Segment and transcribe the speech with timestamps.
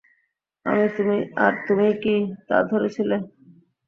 [1.41, 2.15] আর তুমি কি
[2.47, 3.17] তা ধরেছিলে?